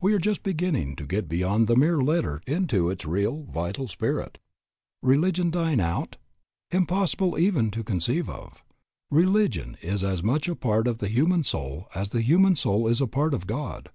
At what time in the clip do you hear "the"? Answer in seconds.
1.68-1.76, 10.98-11.06, 12.08-12.20